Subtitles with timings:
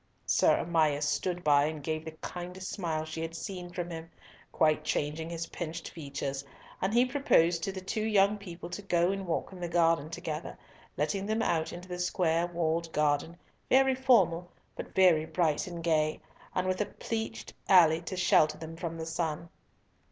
[0.25, 4.09] Sir Amias stood by and gave the kindest smile she had seen from him,
[4.51, 6.43] quite changing his pinched features,
[6.81, 10.09] and he proposed to the two young people to go and walk in the garden
[10.09, 10.57] together,
[10.97, 13.37] letting them out into the square walled garden,
[13.69, 16.19] very formal, but very bright and gay,
[16.55, 19.49] and with a pleached alley to shelter them from the sun.